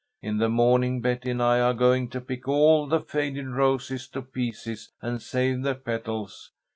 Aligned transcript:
In 0.19 0.37
the 0.39 0.49
morning 0.49 0.99
Betty 0.99 1.29
and 1.29 1.43
I 1.43 1.59
are 1.59 1.75
going 1.75 2.09
to 2.09 2.19
pick 2.21 2.47
all 2.47 2.87
the 2.87 2.99
faded 2.99 3.45
roses 3.49 4.07
to 4.07 4.23
pieces 4.23 4.91
and 4.99 5.21
save 5.21 5.61
the 5.61 5.75
petals. 5.75 6.49